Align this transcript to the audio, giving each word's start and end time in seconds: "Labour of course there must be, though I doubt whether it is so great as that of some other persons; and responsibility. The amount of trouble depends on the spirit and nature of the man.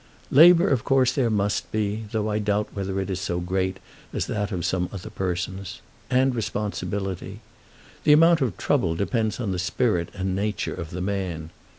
"Labour 0.31 0.67
of 0.67 0.83
course 0.83 1.11
there 1.13 1.29
must 1.29 1.71
be, 1.71 2.05
though 2.11 2.27
I 2.27 2.39
doubt 2.39 2.69
whether 2.73 2.99
it 2.99 3.11
is 3.11 3.21
so 3.21 3.39
great 3.39 3.77
as 4.11 4.25
that 4.25 4.51
of 4.51 4.65
some 4.65 4.89
other 4.91 5.11
persons; 5.11 5.79
and 6.09 6.33
responsibility. 6.33 7.41
The 8.03 8.13
amount 8.13 8.41
of 8.41 8.57
trouble 8.57 8.95
depends 8.95 9.39
on 9.39 9.51
the 9.51 9.59
spirit 9.59 10.09
and 10.15 10.35
nature 10.35 10.73
of 10.73 10.89
the 10.89 11.01
man. 11.01 11.51